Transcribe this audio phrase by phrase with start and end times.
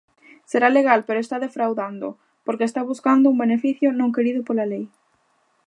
[0.51, 2.07] Será legal pero está defraudando,
[2.45, 4.85] porque está buscando un beneficio non querido pola lei.